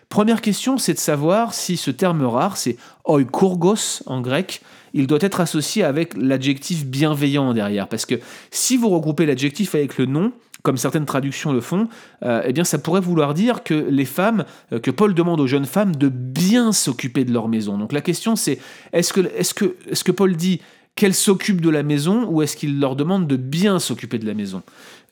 Première 0.09 0.41
question, 0.41 0.77
c'est 0.77 0.95
de 0.95 0.99
savoir 0.99 1.55
si 1.55 1.77
ce 1.77 1.93
terme 1.93 2.25
rare, 2.25 2.57
c'est 2.57 2.77
oikurgos 3.05 4.03
en 4.07 4.21
grec, 4.21 4.61
il 4.93 5.07
doit 5.07 5.21
être 5.21 5.41
associé 5.41 5.85
avec 5.85 6.15
l'adjectif 6.17 6.85
bienveillant 6.85 7.55
derrière. 7.55 7.89
Parce 7.89 8.07
que 8.07 8.17
si 8.51 8.77
vous 8.77 8.89
regroupez 8.89 9.25
l'adjectif 9.25 9.77
avec 9.77 9.99
le 9.99 10.07
nom, 10.07 10.33
comme 10.63 10.77
certaines 10.77 11.07
traductions 11.07 11.53
le 11.53 11.61
font, 11.61 11.89
euh, 12.25 12.43
eh 12.45 12.53
bien 12.53 12.65
ça 12.65 12.79
pourrait 12.79 13.01
vouloir 13.01 13.35
dire 13.35 13.63
que 13.63 13.75
les 13.75 14.05
femmes, 14.05 14.45
euh, 14.73 14.81
que 14.81 14.91
Paul 14.91 15.15
demande 15.15 15.41
aux 15.41 15.47
jeunes 15.47 15.65
femmes 15.65 15.97
de 15.97 16.09
bien 16.09 16.73
s'occuper 16.73 17.25
de 17.25 17.33
leur 17.33 17.49
maison. 17.49 17.79
Donc 17.79 17.93
la 17.93 18.01
question 18.01 18.37
c'est, 18.37 18.59
est-ce 18.93 19.13
que, 19.13 19.21
est 19.21 19.43
-ce 19.43 19.55
que, 19.55 19.77
est 19.89 19.95
-ce 19.95 20.05
que 20.05 20.13
Paul 20.13 20.37
dit 20.37 20.61
qu'elles 20.97 21.15
s'occupent 21.15 21.61
de 21.61 21.71
la 21.71 21.83
maison 21.83 22.27
ou 22.29 22.43
est-ce 22.43 22.57
qu'il 22.57 22.81
leur 22.81 22.97
demande 22.97 23.27
de 23.27 23.37
bien 23.37 23.79
s'occuper 23.79 24.19
de 24.19 24.27
la 24.27 24.35
maison 24.35 24.63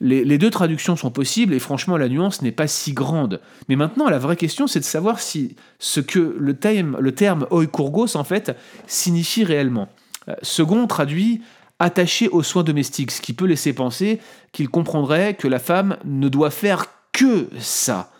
les, 0.00 0.38
deux 0.38 0.50
traductions 0.50 0.96
sont 0.96 1.10
possibles 1.10 1.54
et 1.54 1.58
franchement 1.58 1.96
la 1.96 2.08
nuance 2.08 2.40
n'est 2.42 2.52
pas 2.52 2.68
si 2.68 2.92
grande. 2.92 3.40
Mais 3.68 3.76
maintenant 3.76 4.08
la 4.08 4.18
vraie 4.18 4.36
question 4.36 4.66
c'est 4.66 4.80
de 4.80 4.84
savoir 4.84 5.18
si 5.20 5.56
ce 5.78 6.00
que 6.00 6.36
le 6.38 6.54
terme, 6.54 6.96
le 7.00 7.12
terme 7.12 7.46
oikurgos 7.50 8.16
en 8.16 8.24
fait 8.24 8.56
signifie 8.86 9.44
réellement. 9.44 9.88
Euh, 10.28 10.34
second 10.42 10.86
traduit 10.86 11.42
attaché 11.80 12.28
aux 12.28 12.42
soins 12.42 12.64
domestiques, 12.64 13.10
ce 13.10 13.20
qui 13.20 13.32
peut 13.32 13.46
laisser 13.46 13.72
penser 13.72 14.20
qu'il 14.52 14.68
comprendrait 14.68 15.34
que 15.34 15.48
la 15.48 15.58
femme 15.58 15.96
ne 16.04 16.28
doit 16.28 16.50
faire 16.50 16.86
que 17.12 17.48
ça. 17.58 18.12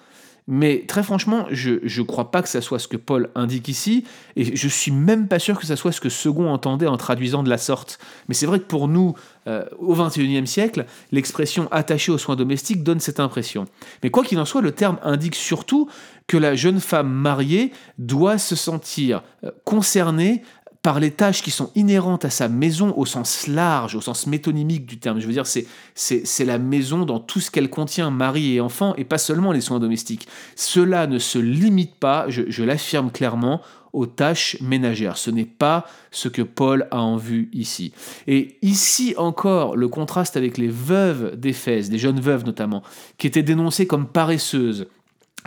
Mais 0.50 0.87
très 0.89 1.03
franchement, 1.03 1.47
je 1.50 1.73
ne 1.73 2.06
crois 2.06 2.31
pas 2.31 2.41
que 2.41 2.49
ça 2.49 2.62
soit 2.62 2.79
ce 2.79 2.89
que 2.89 2.97
Paul 2.97 3.29
indique 3.35 3.69
ici, 3.69 4.05
et 4.35 4.56
je 4.56 4.69
suis 4.69 4.91
même 4.91 5.29
pas 5.29 5.39
sûr 5.39 5.59
que 5.61 5.67
ça 5.67 5.77
soit 5.77 5.93
ce 5.93 6.00
que 6.00 6.09
Second 6.09 6.50
entendait 6.50 6.87
en 6.87 6.97
traduisant 6.97 7.43
de 7.43 7.50
la 7.50 7.59
sorte. 7.59 7.99
Mais 8.29 8.35
c'est 8.35 8.47
vrai 8.47 8.59
que 8.59 8.65
pour 8.65 8.89
nous, 8.89 9.15
euh, 9.47 9.65
au 9.79 9.95
XXIe 9.95 10.47
siècle, 10.47 10.87
l'expression 11.12 11.69
attaché 11.71 12.11
aux 12.11 12.17
soins 12.17 12.35
domestiques 12.35 12.83
donne 12.83 12.99
cette 12.99 13.21
impression. 13.21 13.67
Mais 14.03 14.09
quoi 14.09 14.25
qu'il 14.25 14.39
en 14.39 14.47
soit, 14.47 14.62
le 14.62 14.73
terme 14.73 14.99
indique 15.03 15.35
surtout 15.35 15.91
que 16.27 16.39
la 16.39 16.55
jeune 16.55 16.81
femme 16.81 17.11
mariée 17.11 17.73
doit 17.99 18.39
se 18.39 18.56
sentir 18.56 19.23
euh, 19.45 19.50
concernée 19.65 20.43
par 20.82 21.00
les 21.00 21.10
tâches 21.10 21.42
qui 21.42 21.50
sont 21.50 21.70
inhérentes 21.75 22.25
à 22.25 22.30
sa 22.30 22.48
maison 22.48 22.94
au 22.96 23.04
sens 23.04 23.46
large, 23.46 23.94
au 23.96 24.00
sens 24.00 24.26
métonymique 24.26 24.86
du 24.86 24.98
terme. 24.98 25.20
Je 25.20 25.26
veux 25.26 25.32
dire, 25.32 25.46
c'est, 25.46 26.44
la 26.44 26.58
maison 26.58 27.04
dans 27.04 27.19
tout 27.19 27.40
ce 27.40 27.50
qu'elle 27.50 27.70
contient, 27.70 28.10
mari 28.10 28.54
et 28.54 28.60
enfant, 28.60 28.94
et 28.96 29.04
pas 29.04 29.19
seulement 29.19 29.52
les 29.52 29.60
soins 29.60 29.80
domestiques. 29.80 30.28
Cela 30.54 31.06
ne 31.06 31.19
se 31.19 31.38
limite 31.38 31.96
pas, 31.96 32.26
je, 32.28 32.62
l'affirme 32.62 33.10
clairement, 33.10 33.60
aux 33.92 34.06
tâches 34.06 34.56
ménagères. 34.60 35.16
Ce 35.16 35.30
n'est 35.30 35.46
pas 35.46 35.86
ce 36.10 36.28
que 36.28 36.42
Paul 36.42 36.86
a 36.90 37.00
en 37.00 37.16
vue 37.16 37.48
ici. 37.52 37.92
Et 38.26 38.58
ici 38.62 39.14
encore, 39.16 39.76
le 39.76 39.88
contraste 39.88 40.36
avec 40.36 40.58
les 40.58 40.69
veuves 40.69 41.36
d'Éphèse, 41.36 41.90
des 41.90 41.98
jeunes 41.98 42.20
veuves 42.20 42.44
notamment, 42.44 42.82
qui 43.16 43.26
étaient 43.26 43.42
dénoncées 43.42 43.86
comme 43.86 44.06
paresseuses, 44.06 44.86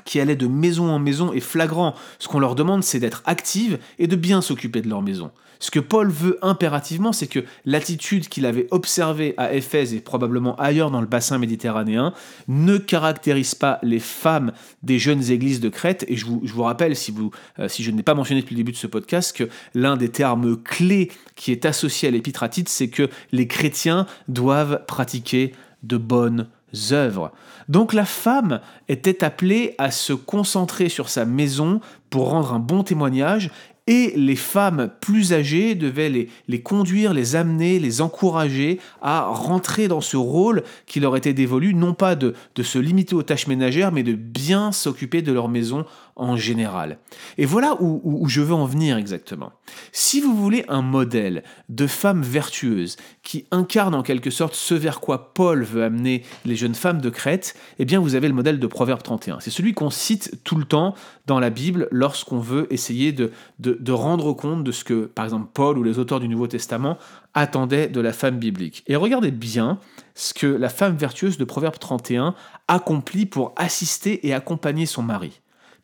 qui 0.06 0.20
allaient 0.20 0.36
de 0.36 0.48
maison 0.48 0.90
en 0.90 1.00
maison 1.00 1.34
est 1.34 1.40
flagrant. 1.40 1.96
Ce 2.20 2.28
qu'on 2.28 2.40
leur 2.40 2.56
demande, 2.56 2.84
c'est 2.84 3.00
d'être 3.00 3.24
actives 3.26 3.80
et 4.00 4.08
de 4.08 4.16
bien 4.16 4.42
s'occuper 4.42 4.82
de 4.82 4.90
leur 4.90 5.02
maison. 5.02 5.32
Ce 5.62 5.70
que 5.70 5.80
Paul 5.80 6.10
veut 6.10 6.40
impérativement, 6.42 7.14
c'est 7.14 7.28
que 7.28 7.40
l'attitude 7.66 8.28
qu'il 8.28 8.48
avait 8.48 8.68
observée 8.72 9.36
à 9.38 9.54
Éphèse 9.54 9.94
et 9.94 10.00
probablement 10.00 10.56
ailleurs 10.56 10.90
dans 10.90 11.02
le 11.02 11.08
bassin 11.08 11.38
méditerranéen 11.38 12.14
ne 12.48 12.78
caractérise 12.78 13.54
pas 13.54 13.78
les 13.84 14.00
femmes 14.00 14.54
des 14.82 14.98
jeunes 14.98 15.30
églises 15.30 15.60
de 15.60 15.70
Crète. 15.70 16.04
Et 16.08 16.18
je 16.18 16.26
vous, 16.26 16.64
rappelle, 16.64 16.96
si, 16.96 17.12
vous, 17.12 17.30
euh, 17.60 17.68
si 17.68 17.84
je 17.84 17.92
n'ai 17.92 18.02
pas 18.02 18.16
mentionné 18.16 18.42
depuis 18.42 18.56
le 18.56 18.62
début 18.62 18.72
de 18.72 18.78
ce 18.78 18.88
podcast, 18.88 19.38
que 19.38 19.50
l'un 19.76 19.98
des 19.98 20.10
termes 20.10 20.58
clés 20.58 21.12
qui 21.36 21.52
est 21.52 21.66
associé 21.66 22.08
à 22.08 22.12
l'épître 22.12 22.44
c'est 22.66 22.90
que 22.90 23.08
les 23.32 23.48
chrétiens 23.48 24.08
doivent 24.28 24.84
pratiquer 24.88 25.54
de 25.84 25.98
bonnes 25.98 26.48
œuvres. 26.92 27.32
Donc 27.70 27.94
la 27.94 28.06
femme 28.06 28.60
était 28.90 29.24
appelée 29.24 29.76
à 29.78 29.92
se 29.92 30.14
concentrer 30.14 30.90
sur 30.90 31.10
sa 31.10 31.26
maison 31.26 31.80
pour 32.10 32.30
rendre 32.30 32.54
un 32.54 32.60
bon 32.60 32.84
témoignage 32.84 33.50
et 33.88 34.14
les 34.16 34.36
femmes 34.36 34.90
plus 35.02 35.34
âgées 35.34 35.76
devaient 35.76 36.30
les, 36.48 36.62
conduire, 36.62 37.14
les 37.14 37.36
amener, 37.36 37.80
les 37.80 38.02
encourager 38.02 38.80
à 39.02 39.26
rentrer 39.26 39.88
dans 39.88 40.02
ce 40.02 40.18
rôle 40.18 40.64
qui 40.86 41.00
leur 41.00 41.18
était 41.18 41.34
dévolu, 41.34 41.74
non 41.74 41.94
pas 41.94 42.16
de 42.16 42.34
se 42.62 42.78
limiter 42.78 43.16
aux 43.16 43.24
tâches 43.24 43.48
ménagères, 43.48 43.92
mais 43.92 44.04
de 44.04 44.14
bien 44.14 44.72
s'occuper 44.72 45.22
de 45.22 45.32
leur 45.32 45.50
maison 45.50 45.86
en 46.22 46.38
général. 46.38 47.00
Et 47.38 47.46
voilà 47.46 47.76
où, 47.82 48.28
je 48.28 48.42
veux 48.42 48.54
en 48.54 48.66
venir 48.66 48.96
exactement. 48.98 49.52
Si 49.92 50.22
vous 50.22 50.36
voulez 50.36 50.64
un 50.68 50.84
modèle 50.84 51.44
de 51.70 51.88
femme 51.88 52.22
vertueuse 52.22 52.96
qui 53.24 53.46
incarne 53.50 53.96
en 53.96 54.04
quelque 54.04 54.30
sorte 54.30 54.54
ce 54.54 54.76
vers 54.76 55.00
quoi 55.00 55.34
Paul 55.34 55.64
veut 55.64 55.84
amener 55.84 56.24
les 56.46 56.56
jeunes 56.56 56.76
femmes 56.76 57.02
de 57.02 57.10
Crète, 57.10 57.56
eh 57.80 57.86
bien 57.86 58.00
vous 58.00 58.14
avez 58.14 58.28
le 58.28 58.36
modèle 58.36 58.60
de 58.60 58.68
Proverbe 58.68 59.02
31. 59.02 59.40
C'est 59.40 59.50
celui 59.50 59.74
qu'on 59.74 59.90
cite 59.90 60.44
tout 60.44 60.56
le 60.56 60.66
temps 60.66 60.94
dans 61.26 61.40
la 61.40 61.50
Bible 61.50 61.88
lorsqu'on 61.92 62.40
veut 62.40 62.72
essayer 62.72 63.12
de, 63.12 63.32
de 63.60 63.92
rendre 63.92 64.34
compte 64.34 64.64
de 64.64 64.72
ce 64.72 64.84
que, 64.84 65.06
par 65.06 65.26
exemple, 65.26 65.50
Paul 65.54 65.80
ou 65.80 65.84
les 65.84 65.98
auteurs 65.98 66.20
du 66.20 66.28
Nouveau 66.28 66.48
Testament 66.48 66.98
attendaient 67.34 67.88
de 67.88 68.02
la 68.02 68.14
femme 68.14 68.38
biblique. 68.38 68.84
Et 68.88 68.96
regardez 68.96 69.32
bien 69.32 69.80
ce 70.14 70.34
que 70.34 70.48
la 70.48 70.70
femme 70.70 70.98
vertueuse 70.98 71.38
de 71.38 71.46
Proverbe 71.46 71.80
31 71.80 72.36
accomplit 72.68 73.26
pour 73.26 73.54
assister 73.56 74.28
et 74.28 74.34
accompagner 74.34 74.86
son 74.86 75.02
mari. 75.02 75.42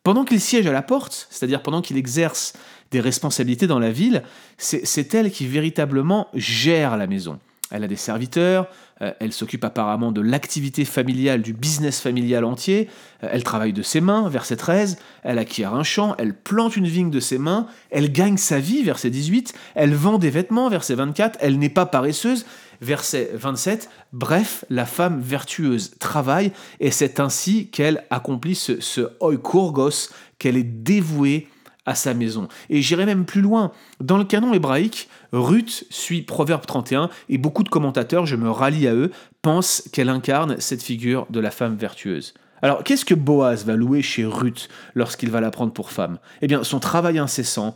Pendant 0.08 0.24
qu'il 0.24 0.40
siège 0.40 0.66
à 0.66 0.72
la 0.72 0.80
porte, 0.80 1.26
c'est-à-dire 1.28 1.60
pendant 1.60 1.82
qu'il 1.82 1.98
exerce 1.98 2.54
des 2.92 2.98
responsabilités 2.98 3.66
dans 3.66 3.78
la 3.78 3.90
ville, 3.90 4.22
c'est 4.56 5.12
elle 5.12 5.30
qui 5.30 5.46
véritablement 5.46 6.28
gère 6.32 6.96
la 6.96 7.06
maison. 7.06 7.38
elle 7.70 7.84
a 7.84 7.88
des 7.88 7.96
serviteurs, 7.96 8.68
euh, 9.00 9.12
elle 9.20 9.32
s'occupe 9.32 9.64
apparemment 9.64 10.12
de 10.12 10.20
l'activité 10.20 10.84
familiale, 10.84 11.42
du 11.42 11.52
business 11.52 12.00
familial 12.00 12.44
entier, 12.44 12.88
euh, 13.22 13.28
elle 13.30 13.44
travaille 13.44 13.72
de 13.72 13.82
ses 13.82 14.00
mains, 14.00 14.28
verset 14.28 14.56
13, 14.56 14.98
elle 15.22 15.38
acquiert 15.38 15.74
un 15.74 15.82
champ, 15.82 16.14
elle 16.18 16.34
plante 16.34 16.76
une 16.76 16.86
vigne 16.86 17.10
de 17.10 17.20
ses 17.20 17.38
mains, 17.38 17.66
elle 17.90 18.10
gagne 18.12 18.36
sa 18.36 18.58
vie, 18.58 18.82
verset 18.82 19.10
18, 19.10 19.54
elle 19.74 19.94
vend 19.94 20.18
des 20.18 20.30
vêtements, 20.30 20.68
verset 20.68 20.94
24, 20.94 21.38
elle 21.40 21.58
n'est 21.58 21.68
pas 21.68 21.86
paresseuse, 21.86 22.44
verset 22.80 23.30
27, 23.34 23.88
bref, 24.12 24.64
la 24.70 24.86
femme 24.86 25.20
vertueuse 25.20 25.92
travaille 25.98 26.52
et 26.80 26.90
c'est 26.90 27.20
ainsi 27.20 27.68
qu'elle 27.68 28.04
accomplit 28.10 28.54
ce, 28.54 28.80
ce 28.80 29.12
oikurgos, 29.20 30.10
qu'elle 30.38 30.56
est 30.56 30.62
dévouée 30.62 31.48
à 31.88 31.94
sa 31.94 32.12
maison. 32.12 32.48
Et 32.68 32.82
j'irai 32.82 33.06
même 33.06 33.24
plus 33.24 33.40
loin. 33.40 33.72
Dans 34.00 34.18
le 34.18 34.24
canon 34.24 34.52
hébraïque, 34.52 35.08
Ruth 35.32 35.84
suit 35.88 36.22
Proverbe 36.22 36.66
31 36.66 37.08
et 37.30 37.38
beaucoup 37.38 37.62
de 37.62 37.70
commentateurs, 37.70 38.26
je 38.26 38.36
me 38.36 38.50
rallie 38.50 38.86
à 38.86 38.94
eux, 38.94 39.10
pensent 39.40 39.88
qu'elle 39.92 40.10
incarne 40.10 40.56
cette 40.60 40.82
figure 40.82 41.26
de 41.30 41.40
la 41.40 41.50
femme 41.50 41.76
vertueuse. 41.76 42.34
Alors, 42.60 42.82
qu'est-ce 42.82 43.04
que 43.04 43.14
Boaz 43.14 43.64
va 43.64 43.76
louer 43.76 44.02
chez 44.02 44.24
Ruth 44.24 44.68
lorsqu'il 44.94 45.30
va 45.30 45.40
la 45.40 45.50
prendre 45.50 45.72
pour 45.72 45.92
femme? 45.92 46.18
Eh 46.42 46.48
bien, 46.48 46.64
son 46.64 46.80
travail 46.80 47.18
incessant, 47.18 47.74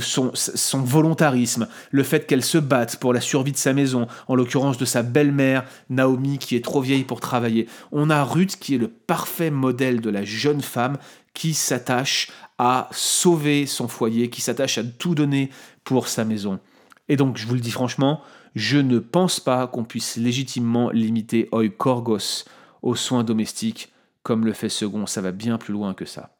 son, 0.00 0.30
son, 0.34 0.80
volontarisme, 0.80 1.68
le 1.90 2.02
fait 2.02 2.26
qu'elle 2.26 2.42
se 2.42 2.58
batte 2.58 2.96
pour 2.96 3.12
la 3.12 3.20
survie 3.20 3.52
de 3.52 3.58
sa 3.58 3.74
maison, 3.74 4.06
en 4.26 4.34
l'occurrence 4.34 4.78
de 4.78 4.86
sa 4.86 5.02
belle-mère, 5.02 5.64
Naomi, 5.90 6.38
qui 6.38 6.56
est 6.56 6.64
trop 6.64 6.80
vieille 6.80 7.04
pour 7.04 7.20
travailler. 7.20 7.68
On 7.92 8.08
a 8.08 8.24
Ruth 8.24 8.56
qui 8.58 8.74
est 8.74 8.78
le 8.78 8.88
parfait 8.88 9.50
modèle 9.50 10.00
de 10.00 10.10
la 10.10 10.24
jeune 10.24 10.62
femme 10.62 10.96
qui 11.34 11.52
s'attache 11.52 12.28
à 12.58 12.88
sauver 12.92 13.66
son 13.66 13.88
foyer, 13.88 14.30
qui 14.30 14.40
s'attache 14.40 14.78
à 14.78 14.84
tout 14.84 15.14
donner 15.14 15.50
pour 15.82 16.08
sa 16.08 16.24
maison. 16.24 16.60
Et 17.08 17.16
donc, 17.16 17.36
je 17.36 17.46
vous 17.46 17.54
le 17.54 17.60
dis 17.60 17.70
franchement, 17.70 18.20
je 18.54 18.78
ne 18.78 18.98
pense 18.98 19.40
pas 19.40 19.66
qu'on 19.66 19.84
puisse 19.84 20.16
légitimement 20.16 20.90
limiter 20.90 21.48
Oi 21.52 21.68
Korgos 21.68 22.44
aux 22.82 22.94
soins 22.94 23.24
domestiques 23.24 23.92
comme 24.22 24.46
le 24.46 24.52
fait 24.52 24.68
Second, 24.68 25.06
ça 25.06 25.20
va 25.20 25.32
bien 25.32 25.58
plus 25.58 25.72
loin 25.72 25.94
que 25.94 26.06
ça. 26.06 26.30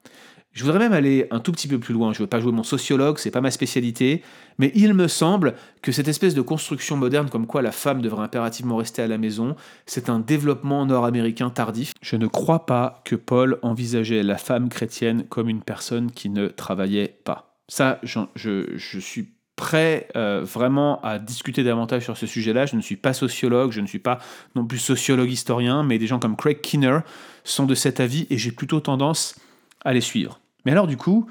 Je 0.55 0.63
voudrais 0.63 0.79
même 0.79 0.93
aller 0.93 1.27
un 1.33 1.41
tout 1.41 1.51
petit 1.51 1.67
peu 1.67 1.81
plus 1.81 1.93
loin. 1.93 2.13
Je 2.13 2.19
ne 2.19 2.23
veux 2.23 2.29
pas 2.29 2.39
jouer 2.39 2.53
mon 2.53 2.63
sociologue, 2.63 3.19
c'est 3.19 3.33
pas 3.33 3.41
ma 3.41 3.51
spécialité, 3.51 4.23
mais 4.59 4.71
il 4.77 4.95
me 4.95 5.09
semble 5.09 5.55
que 5.83 5.91
cette 5.91 6.07
espèce 6.07 6.33
de 6.33 6.43
construction 6.43 6.97
moderne 6.97 7.29
comme 7.29 7.49
quoi 7.49 7.61
la 7.61 7.73
femme 7.73 8.01
devrait 8.01 8.23
impérativement 8.23 8.77
rester 8.77 9.03
à 9.03 9.09
la 9.09 9.19
maison, 9.19 9.57
c'est 9.85 10.09
un 10.09 10.21
développement 10.21 10.87
nord-américain 10.87 11.51
tardif. 11.51 11.93
Je 12.03 12.15
ne 12.15 12.29
crois 12.29 12.67
pas 12.67 13.03
que 13.05 13.17
Paul 13.17 13.59
envisageait 13.63 14.23
la 14.23 14.39
femme 14.39 14.69
chrétienne 14.69 15.25
comme 15.29 15.49
une 15.49 15.61
personne 15.61 16.13
qui 16.13 16.29
ne 16.31 16.47
travaillait 16.47 17.19
pas. 17.25 17.57
Ça, 17.67 17.99
je, 18.05 18.77
suis 19.01 19.31
prêt 19.57 20.07
euh, 20.15 20.43
vraiment 20.45 21.01
à 21.03 21.19
discuter 21.19 21.65
davantage 21.65 22.05
sur 22.05 22.17
ce 22.17 22.29
sujet-là. 22.29 22.67
Je 22.67 22.77
ne 22.77 22.81
suis 22.81 22.97
pas 22.97 23.13
sociologue, 23.13 23.73
je 23.73 23.81
ne 23.81 23.89
suis 23.89 23.99
pas 23.99 24.21
non 24.55 24.65
plus 24.65 24.79
sociologue 24.79 25.31
historien, 25.31 25.83
mais 25.83 25.99
des 25.99 26.07
gens 26.07 26.21
comme 26.21 26.37
Craig 26.37 26.61
Kinner 26.61 27.01
sont 27.43 27.67
de 27.67 27.75
cet 27.75 27.99
avis 27.99 28.29
et 28.31 28.39
j'ai 28.39 28.53
plutôt 28.53 28.79
tendance 28.79 29.35
à 29.85 29.93
les 29.93 30.01
suivre. 30.01 30.41
Mais 30.65 30.73
alors 30.73 30.87
du 30.87 30.97
coup, 30.97 31.27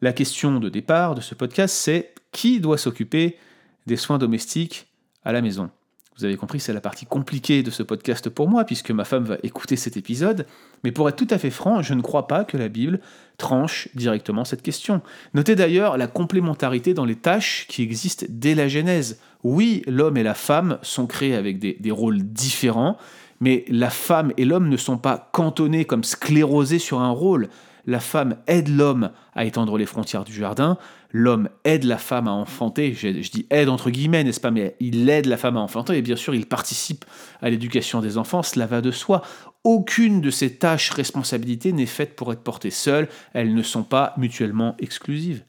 la 0.00 0.12
question 0.12 0.60
de 0.60 0.68
départ 0.68 1.14
de 1.14 1.20
ce 1.20 1.34
podcast, 1.34 1.74
c'est 1.74 2.14
qui 2.32 2.60
doit 2.60 2.78
s'occuper 2.78 3.38
des 3.86 3.96
soins 3.96 4.18
domestiques 4.18 4.86
à 5.24 5.32
la 5.32 5.40
maison? 5.40 5.70
Vous 6.16 6.24
avez 6.24 6.36
compris, 6.36 6.60
c'est 6.60 6.72
la 6.72 6.80
partie 6.80 7.06
compliquée 7.06 7.64
de 7.64 7.70
ce 7.70 7.82
podcast 7.82 8.28
pour 8.30 8.48
moi, 8.48 8.64
puisque 8.64 8.92
ma 8.92 9.04
femme 9.04 9.24
va 9.24 9.36
écouter 9.42 9.74
cet 9.74 9.96
épisode. 9.96 10.46
Mais 10.84 10.92
pour 10.92 11.08
être 11.08 11.16
tout 11.16 11.26
à 11.30 11.38
fait 11.38 11.50
franc, 11.50 11.82
je 11.82 11.92
ne 11.92 12.02
crois 12.02 12.28
pas 12.28 12.44
que 12.44 12.56
la 12.56 12.68
Bible 12.68 13.00
tranche 13.36 13.88
directement 13.96 14.44
cette 14.44 14.62
question. 14.62 15.02
Notez 15.34 15.56
d'ailleurs 15.56 15.96
la 15.96 16.06
complémentarité 16.06 16.94
dans 16.94 17.04
les 17.04 17.16
tâches 17.16 17.66
qui 17.68 17.82
existent 17.82 18.26
dès 18.28 18.54
la 18.54 18.68
Genèse. 18.68 19.18
Oui, 19.42 19.82
l'homme 19.88 20.16
et 20.16 20.22
la 20.22 20.34
femme 20.34 20.78
sont 20.82 21.08
créés 21.08 21.34
avec 21.34 21.58
des, 21.58 21.76
des 21.80 21.90
rôles 21.90 22.22
différents, 22.22 22.96
mais 23.40 23.64
la 23.68 23.90
femme 23.90 24.32
et 24.36 24.44
l'homme 24.44 24.68
ne 24.68 24.76
sont 24.76 24.98
pas 24.98 25.30
cantonnés 25.32 25.84
comme 25.84 26.04
sclérosés 26.04 26.78
sur 26.78 27.00
un 27.00 27.10
rôle 27.10 27.48
la 27.86 28.00
femme 28.00 28.36
aide 28.46 28.68
l'homme 28.68 29.10
à 29.34 29.44
étendre 29.44 29.76
les 29.78 29.86
frontières 29.86 30.24
du 30.24 30.32
jardin, 30.32 30.78
l'homme 31.12 31.48
aide 31.64 31.84
la 31.84 31.98
femme 31.98 32.28
à 32.28 32.32
enfanter, 32.32 32.94
je, 32.94 33.08
dis 33.08 33.46
aide 33.50 33.68
entre 33.68 33.90
guillemets, 33.90 34.24
n'est-ce 34.24 34.40
pas, 34.40 34.50
mais 34.50 34.76
il 34.80 35.08
aide 35.08 35.26
la 35.26 35.36
femme 35.36 35.56
à 35.56 35.60
enfanter, 35.60 35.96
et 35.96 36.02
bien 36.02 36.16
sûr 36.16 36.34
il 36.34 36.46
participe 36.46 37.04
à 37.42 37.50
l'éducation 37.50 38.00
des 38.00 38.18
enfants, 38.18 38.42
cela 38.42 38.66
va 38.66 38.80
de 38.80 38.90
soi. 38.90 39.22
Aucune 39.64 40.20
de 40.20 40.30
ces 40.30 40.56
tâches, 40.56 40.90
responsabilités 40.90 41.72
n'est 41.72 41.86
faite 41.86 42.16
pour 42.16 42.32
être 42.32 42.42
portée 42.42 42.70
seule, 42.70 43.08
elles 43.32 43.54
ne 43.54 43.62
sont 43.62 43.84
pas 43.84 44.14
mutuellement 44.16 44.76
exclusives. 44.78 45.42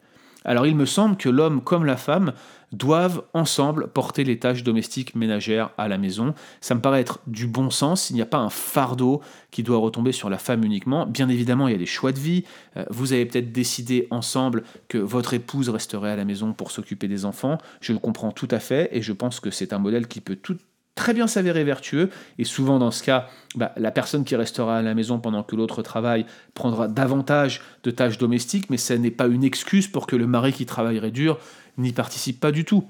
Alors 0.45 0.67
il 0.67 0.75
me 0.75 0.85
semble 0.85 1.17
que 1.17 1.29
l'homme 1.29 1.61
comme 1.61 1.85
la 1.85 1.97
femme 1.97 2.33
doivent 2.71 3.23
ensemble 3.33 3.87
porter 3.87 4.23
les 4.23 4.39
tâches 4.39 4.63
domestiques 4.63 5.15
ménagères 5.15 5.71
à 5.77 5.87
la 5.87 5.97
maison. 5.97 6.33
Ça 6.61 6.75
me 6.75 6.81
paraît 6.81 7.01
être 7.01 7.19
du 7.27 7.47
bon 7.47 7.69
sens, 7.69 8.09
il 8.09 8.15
n'y 8.15 8.21
a 8.21 8.25
pas 8.25 8.37
un 8.37 8.49
fardeau 8.49 9.21
qui 9.51 9.63
doit 9.63 9.77
retomber 9.77 10.11
sur 10.11 10.29
la 10.29 10.37
femme 10.37 10.63
uniquement. 10.63 11.05
Bien 11.05 11.29
évidemment, 11.29 11.67
il 11.67 11.71
y 11.71 11.75
a 11.75 11.79
des 11.79 11.85
choix 11.85 12.11
de 12.11 12.19
vie. 12.19 12.43
Euh, 12.77 12.85
vous 12.89 13.13
avez 13.13 13.25
peut-être 13.25 13.51
décidé 13.51 14.07
ensemble 14.11 14.63
que 14.87 14.97
votre 14.97 15.33
épouse 15.33 15.69
resterait 15.69 16.11
à 16.11 16.15
la 16.15 16.25
maison 16.25 16.53
pour 16.53 16.71
s'occuper 16.71 17.07
des 17.07 17.25
enfants. 17.25 17.57
Je 17.81 17.93
le 17.93 17.99
comprends 17.99 18.31
tout 18.31 18.47
à 18.51 18.59
fait 18.59 18.89
et 18.91 19.01
je 19.01 19.13
pense 19.13 19.39
que 19.39 19.51
c'est 19.51 19.73
un 19.73 19.79
modèle 19.79 20.07
qui 20.07 20.21
peut 20.21 20.35
tout 20.35 20.57
très 20.95 21.13
bien 21.13 21.27
s'avérer 21.27 21.63
vertueux. 21.63 22.09
Et 22.39 22.45
souvent, 22.45 22.79
dans 22.79 22.91
ce 22.91 23.03
cas, 23.03 23.27
bah, 23.55 23.73
la 23.77 23.91
personne 23.91 24.23
qui 24.23 24.35
restera 24.35 24.77
à 24.77 24.81
la 24.81 24.95
maison 24.95 25.19
pendant 25.19 25.43
que 25.43 25.55
l'autre 25.55 25.81
travaille 25.81 26.25
prendra 26.53 26.87
davantage 26.87 27.61
de 27.83 27.91
tâches 27.91 28.17
domestiques, 28.17 28.69
mais 28.69 28.77
ce 28.77 28.93
n'est 28.93 29.11
pas 29.11 29.27
une 29.27 29.43
excuse 29.43 29.87
pour 29.87 30.07
que 30.07 30.15
le 30.15 30.27
mari 30.27 30.53
qui 30.53 30.65
travaillerait 30.65 31.11
dur 31.11 31.37
n'y 31.77 31.91
participe 31.91 32.39
pas 32.39 32.51
du 32.51 32.65
tout. 32.65 32.85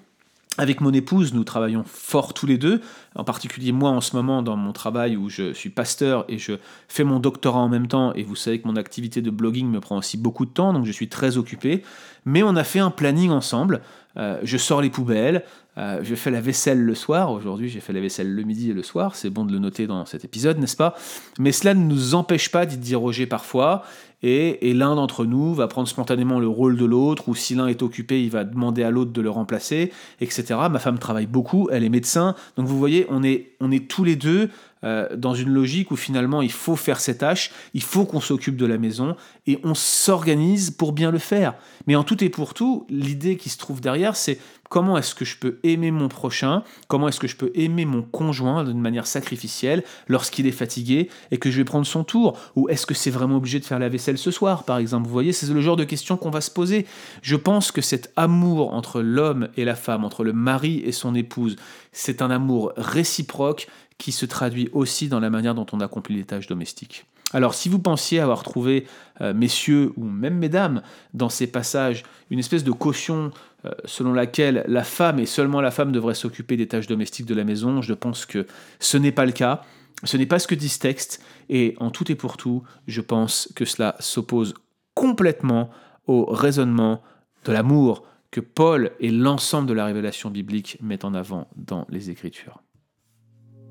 Avec 0.58 0.80
mon 0.80 0.94
épouse, 0.94 1.34
nous 1.34 1.44
travaillons 1.44 1.84
fort 1.86 2.34
tous 2.34 2.46
les 2.46 2.58
deux, 2.58 2.80
en 3.16 3.26
particulier 3.26 3.74
moi 3.74 3.90
en 3.90 4.00
ce 4.00 4.16
moment 4.16 4.42
dans 4.42 4.56
mon 4.56 4.72
travail 4.72 5.18
où 5.18 5.28
je 5.30 5.52
suis 5.52 5.70
pasteur 5.70 6.24
et 6.30 6.38
je 6.38 6.54
fais 6.88 7.04
mon 7.04 7.20
doctorat 7.20 7.60
en 7.60 7.68
même 7.68 7.88
temps, 7.88 8.14
et 8.14 8.24
vous 8.24 8.38
savez 8.38 8.62
que 8.62 8.68
mon 8.68 8.78
activité 8.78 9.22
de 9.22 9.30
blogging 9.30 9.68
me 9.68 9.82
prend 9.82 9.98
aussi 9.98 10.18
beaucoup 10.18 10.46
de 10.46 10.52
temps, 10.52 10.72
donc 10.72 10.86
je 10.86 10.94
suis 10.94 11.10
très 11.10 11.36
occupé. 11.36 11.84
Mais 12.24 12.42
on 12.42 12.56
a 12.56 12.64
fait 12.64 12.80
un 12.80 12.90
planning 12.90 13.32
ensemble, 13.32 13.82
euh, 14.18 14.40
je 14.44 14.58
sors 14.58 14.82
les 14.82 14.90
poubelles, 14.90 15.44
euh, 15.78 16.00
je 16.04 16.16
fais 16.16 16.32
la 16.32 16.42
vaisselle 16.42 16.82
le 16.82 16.96
soir. 16.96 17.32
Aujourd'hui, 17.32 17.70
j'ai 17.70 17.82
fait 17.82 17.94
la 17.94 18.00
vaisselle 18.00 18.34
le 18.34 18.44
midi 18.44 18.72
et 18.72 18.74
le 18.74 18.84
soir. 18.84 19.16
C'est 19.16 19.30
bon 19.30 19.46
de 19.46 19.52
le 19.52 19.60
noter 19.60 19.88
dans 19.88 20.06
cet 20.06 20.24
épisode, 20.24 20.58
n'est-ce 20.58 20.78
pas? 20.78 20.96
Mais 21.38 21.52
cela 21.52 21.74
ne 21.74 21.84
nous 21.84 22.16
empêche 22.16 22.50
pas 22.50 22.66
d'y 22.66 22.78
dire 22.78 23.02
Roger 23.02 23.26
parfois. 23.26 23.84
Et, 24.24 24.74
l'un 24.74 24.96
d'entre 24.96 25.26
nous 25.26 25.54
va 25.54 25.68
prendre 25.68 25.88
spontanément 25.88 26.40
le 26.40 26.48
rôle 26.48 26.78
de 26.78 26.86
l'autre, 26.86 27.30
ou 27.30 27.36
si 27.36 27.54
l'un 27.54 27.68
est 27.68 27.84
occupé, 27.84 28.24
il 28.24 28.32
va 28.32 28.44
demander 28.44 28.82
à 28.82 28.90
l'autre 28.90 29.12
de 29.12 29.22
le 29.22 29.30
remplacer, 29.30 29.92
etc. 30.20 30.56
Ma 30.72 30.80
femme 30.80 30.98
travaille 30.98 31.28
beaucoup, 31.28 31.70
elle 31.72 31.84
est 31.84 31.90
médecin. 31.90 32.34
Donc 32.58 32.66
vous 32.66 32.80
voyez, 32.80 33.06
on 33.10 33.22
est, 33.22 33.52
on 33.60 33.72
est 33.72 33.88
tous 33.88 34.04
les 34.04 34.16
deux 34.16 34.50
euh, 34.86 35.08
dans 35.16 35.34
une 35.34 35.50
logique 35.50 35.92
où 35.92 35.96
finalement 35.96 36.42
il 36.42 36.52
faut 36.52 36.76
faire 36.76 37.00
ces 37.00 37.18
tâches, 37.18 37.52
il 37.74 37.84
faut 37.84 38.06
qu'on 38.06 38.22
s'occupe 38.22 38.56
de 38.56 38.66
la 38.66 38.78
maison 38.78 39.16
et 39.48 39.60
on 39.64 39.74
s'organise 39.74 40.72
pour 40.72 40.94
bien 40.94 41.12
le 41.12 41.18
faire. 41.18 41.56
Mais 41.88 41.96
en 41.96 42.04
tout 42.04 42.24
et 42.24 42.30
pour 42.30 42.54
tout, 42.54 42.86
l'idée 42.90 43.38
qui 43.38 43.50
se 43.50 43.58
trouve 43.58 43.82
derrière, 43.82 44.16
c'est 44.16 44.40
comment 44.70 44.98
est-ce 44.98 45.16
que 45.16 45.26
je 45.26 45.38
peux 45.38 45.60
aimer 45.64 45.92
mon 45.92 46.08
prochain, 46.08 46.64
comment 46.88 47.08
est-ce 47.08 47.20
que 47.20 47.28
je 47.28 47.36
peux 47.36 47.52
aimer 47.56 47.86
mon 47.86 48.02
conjoint 48.02 48.64
d'une 48.64 48.82
manière 48.82 49.08
sacrificielle 49.08 49.84
lorsqu'il 50.08 50.48
est 50.48 50.52
fatigué 50.52 51.10
et 51.32 51.38
que 51.38 51.52
je 51.52 51.58
vais 51.58 51.64
prendre 51.64 51.86
son 51.86 52.04
tour, 52.04 52.38
ou 52.56 52.68
est-ce 52.70 52.86
que 52.86 52.94
c'est 52.94 53.12
vraiment 53.12 53.38
obligé 53.38 53.60
de 53.60 53.66
faire 53.66 53.80
la 53.80 53.90
vaisselle 53.90 54.18
ce 54.18 54.32
soir, 54.32 54.64
par 54.64 54.78
exemple? 54.78 55.08
Vous 55.08 55.14
voyez, 55.14 55.34
c'est 55.34 55.48
le 55.48 55.62
genre 55.62 55.76
de 55.76 55.84
questions 55.84 56.18
qu'on 56.18 56.30
va 56.30 56.42
se 56.42 56.52
poser. 56.52 56.86
Je 57.22 57.36
pense 57.36 57.72
que 57.72 57.82
cet 57.82 58.12
amour 58.16 58.74
entre 58.74 59.02
l'homme 59.02 59.50
et 59.56 59.66
la 59.66 59.76
femme, 59.76 60.04
entre 60.04 60.24
le 60.24 60.34
mari 60.34 60.82
et 60.86 60.92
son 60.92 61.16
épouse, 61.16 61.56
c'est 61.92 62.22
un 62.22 62.30
amour 62.30 62.74
réciproque 62.76 63.68
qui 63.98 64.12
se 64.12 64.26
traduit 64.26 64.70
aussi 64.74 65.08
dans 65.08 65.20
la 65.20 65.30
manière 65.30 65.56
dont 65.56 65.66
on 65.72 65.80
accomplit 65.80 66.16
les 66.16 66.26
tâches 66.26 66.48
domestiques. 66.48 67.06
Alors 67.34 67.54
si 67.54 67.70
vous 67.70 67.80
pensiez 67.80 68.20
avoir 68.20 68.44
trouvé, 68.44 68.88
euh, 69.22 69.34
messieurs 69.34 69.92
ou 69.98 70.06
même 70.06 70.38
mesdames, 70.38 70.82
dans 71.14 71.30
ces 71.30 71.48
passages, 71.48 72.04
une 72.30 72.40
espèce 72.40 72.64
de 72.64 72.72
caution 72.72 73.32
euh, 73.66 73.72
selon 73.86 74.14
laquelle 74.14 74.64
la 74.68 74.84
femme 74.84 75.20
et 75.20 75.26
seulement 75.26 75.60
la 75.60 75.72
femme 75.72 75.92
devrait 75.92 76.14
s'occuper 76.14 76.56
des 76.56 76.68
tâches 76.68 76.88
domestiques 76.88 77.26
de 77.26 77.36
la 77.36 77.44
maison, 77.44 77.82
je 77.82 77.94
pense 77.94 78.26
que 78.26 78.46
ce 78.80 78.98
n'est 78.98 79.12
pas 79.12 79.26
le 79.26 79.32
cas. 79.32 79.64
Ce 80.04 80.18
n'est 80.18 80.26
pas 80.26 80.40
ce 80.40 80.48
que 80.48 80.56
dit 80.56 80.70
ce 80.70 80.80
texte, 80.80 81.24
et 81.50 81.76
en 81.80 81.90
tout 81.90 82.12
et 82.12 82.16
pour 82.16 82.36
tout, 82.36 82.64
je 82.86 83.02
pense 83.02 83.50
que 83.56 83.64
cela 83.64 83.96
s'oppose 84.00 84.54
complètement 84.94 85.70
au 86.06 86.26
raisonnement 86.26 87.02
de 87.46 87.54
l'amour 87.54 88.04
que 88.30 88.42
Paul 88.42 88.92
et 89.00 89.10
l'ensemble 89.10 89.68
de 89.68 89.74
la 89.74 89.86
révélation 89.86 90.30
biblique 90.30 90.78
mettent 90.82 91.06
en 91.06 91.14
avant 91.14 91.48
dans 91.56 91.88
les 91.90 92.10
Écritures. 92.10 92.62